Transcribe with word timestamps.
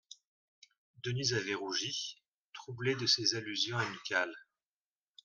Denise 1.03 1.35
avait 1.35 1.53
rougi, 1.53 2.19
troublée 2.53 2.95
de 2.95 3.05
ces 3.05 3.35
allusions 3.35 3.77
amicales. 3.77 4.33